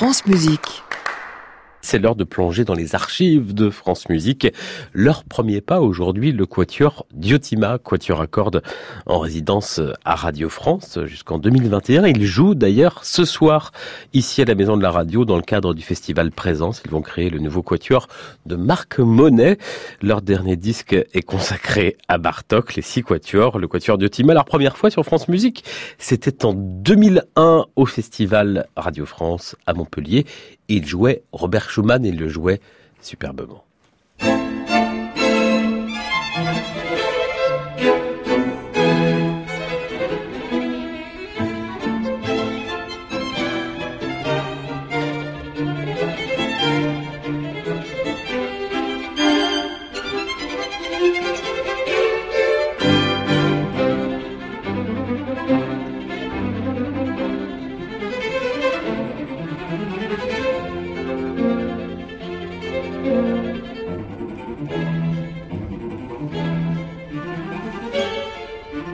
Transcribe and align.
France 0.00 0.24
Musique. 0.24 0.82
C'est 1.90 1.98
l'heure 1.98 2.14
de 2.14 2.22
plonger 2.22 2.64
dans 2.64 2.74
les 2.74 2.94
archives 2.94 3.52
de 3.52 3.68
France 3.68 4.08
Musique. 4.08 4.46
Leur 4.92 5.24
premier 5.24 5.60
pas 5.60 5.80
aujourd'hui, 5.80 6.30
le 6.30 6.46
quatuor 6.46 7.04
Diotima, 7.12 7.78
quatuor 7.78 8.20
à 8.20 8.28
cordes 8.28 8.62
en 9.06 9.18
résidence 9.18 9.80
à 10.04 10.14
Radio 10.14 10.48
France 10.48 11.00
jusqu'en 11.06 11.40
2021. 11.40 12.06
Ils 12.06 12.26
jouent 12.26 12.54
d'ailleurs 12.54 13.04
ce 13.04 13.24
soir 13.24 13.72
ici 14.12 14.40
à 14.40 14.44
la 14.44 14.54
Maison 14.54 14.76
de 14.76 14.84
la 14.84 14.92
Radio 14.92 15.24
dans 15.24 15.34
le 15.34 15.42
cadre 15.42 15.74
du 15.74 15.82
festival 15.82 16.30
Présence. 16.30 16.80
Ils 16.84 16.92
vont 16.92 17.02
créer 17.02 17.28
le 17.28 17.40
nouveau 17.40 17.64
quatuor 17.64 18.06
de 18.46 18.54
Marc 18.54 19.00
Monet. 19.00 19.58
Leur 20.00 20.22
dernier 20.22 20.54
disque 20.54 20.92
est 20.92 21.22
consacré 21.22 21.96
à 22.06 22.18
Bartok, 22.18 22.76
les 22.76 22.82
six 22.82 23.02
quatuors, 23.02 23.58
le 23.58 23.66
quatuor 23.66 23.98
Diotima. 23.98 24.32
Leur 24.32 24.44
première 24.44 24.76
fois 24.76 24.90
sur 24.90 25.04
France 25.04 25.26
Musique, 25.26 25.64
c'était 25.98 26.44
en 26.44 26.52
2001 26.54 27.66
au 27.74 27.84
festival 27.84 28.68
Radio 28.76 29.06
France 29.06 29.56
à 29.66 29.74
Montpellier 29.74 30.24
il 30.70 30.86
jouait 30.86 31.24
Robert 31.32 31.68
Schumann 31.68 31.79
et 32.04 32.08
il 32.08 32.18
le 32.18 32.28
jouait 32.28 32.60
superbement. 33.00 33.64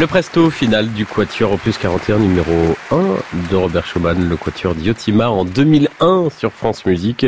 Le 0.00 0.06
presto 0.06 0.48
final 0.48 0.88
du 0.94 1.04
Quatuor 1.04 1.52
Opus 1.52 1.76
41 1.76 2.20
numéro 2.20 2.74
1 2.90 3.50
de 3.50 3.56
Robert 3.56 3.84
Schumann, 3.84 4.30
le 4.30 4.36
Quatuor 4.38 4.74
Diotima 4.74 5.28
en 5.28 5.44
2001 5.44 6.30
sur 6.30 6.52
France 6.52 6.86
Musique. 6.86 7.26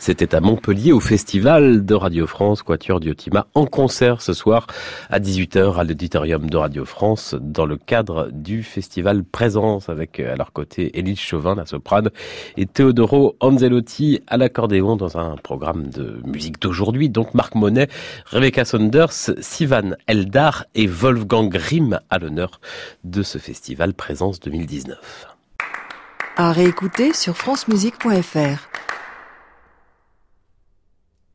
C'était 0.00 0.34
à 0.34 0.40
Montpellier 0.40 0.90
au 0.90 0.98
festival 0.98 1.86
de 1.86 1.94
Radio 1.94 2.26
France, 2.26 2.64
Quatuor 2.64 2.98
Diotima 2.98 3.46
en 3.54 3.66
concert 3.66 4.20
ce 4.20 4.32
soir 4.32 4.66
à 5.10 5.20
18h 5.20 5.76
à 5.76 5.84
l'auditorium 5.84 6.50
de 6.50 6.56
Radio 6.56 6.84
France 6.84 7.36
dans 7.40 7.66
le 7.66 7.76
cadre 7.76 8.30
du 8.32 8.64
festival 8.64 9.22
Présence 9.22 9.88
avec 9.88 10.18
à 10.18 10.34
leur 10.34 10.52
côté 10.52 10.98
Élise 10.98 11.20
Chauvin, 11.20 11.54
la 11.54 11.66
soprane, 11.66 12.10
et 12.56 12.66
Teodoro 12.66 13.36
Anzelotti 13.38 14.22
à 14.26 14.38
l'accordéon 14.38 14.96
dans 14.96 15.18
un 15.18 15.36
programme 15.36 15.86
de 15.90 16.20
musique 16.24 16.60
d'aujourd'hui. 16.60 17.10
Donc 17.10 17.32
Marc 17.34 17.54
Monet, 17.54 17.86
Rebecca 18.26 18.64
Saunders, 18.64 19.12
Sivan 19.40 19.92
Eldar 20.08 20.64
et 20.74 20.88
Wolfgang 20.88 21.48
Grimm 21.48 22.00
à 22.10 22.18
l'honneur 22.18 22.60
de 23.04 23.22
ce 23.22 23.38
festival 23.38 23.94
Présence 23.94 24.40
2019. 24.40 25.26
À 26.36 26.52
réécouter 26.52 27.12
sur 27.12 27.36
francemusique.fr. 27.36 28.68